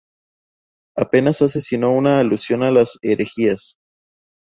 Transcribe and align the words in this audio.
Apenas 0.97 1.43
hace 1.43 1.61
sino 1.61 1.91
una 1.91 2.19
alusión 2.19 2.63
a 2.63 2.71
las 2.71 2.97
herejías. 3.03 3.75